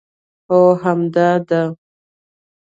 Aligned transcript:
هو 0.49 0.61
همدا 0.83 1.29
ده 1.47 1.61